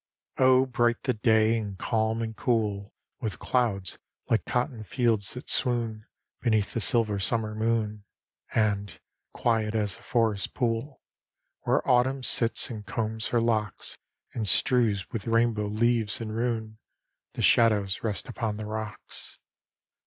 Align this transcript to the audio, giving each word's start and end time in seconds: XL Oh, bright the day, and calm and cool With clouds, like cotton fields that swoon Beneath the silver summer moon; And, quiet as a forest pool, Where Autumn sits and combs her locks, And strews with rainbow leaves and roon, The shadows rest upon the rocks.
XL 0.37 0.43
Oh, 0.43 0.65
bright 0.65 1.03
the 1.03 1.13
day, 1.13 1.59
and 1.59 1.77
calm 1.77 2.23
and 2.23 2.35
cool 2.35 2.95
With 3.19 3.37
clouds, 3.37 3.99
like 4.31 4.45
cotton 4.45 4.83
fields 4.83 5.35
that 5.35 5.47
swoon 5.47 6.07
Beneath 6.39 6.73
the 6.73 6.79
silver 6.79 7.19
summer 7.19 7.53
moon; 7.53 8.05
And, 8.55 8.99
quiet 9.31 9.75
as 9.75 9.97
a 9.99 10.01
forest 10.01 10.55
pool, 10.55 11.03
Where 11.65 11.87
Autumn 11.87 12.23
sits 12.23 12.71
and 12.71 12.83
combs 12.83 13.27
her 13.27 13.39
locks, 13.39 13.99
And 14.33 14.49
strews 14.49 15.07
with 15.11 15.27
rainbow 15.27 15.67
leaves 15.67 16.19
and 16.19 16.35
roon, 16.35 16.79
The 17.33 17.43
shadows 17.43 18.01
rest 18.01 18.27
upon 18.27 18.57
the 18.57 18.65
rocks. 18.65 19.37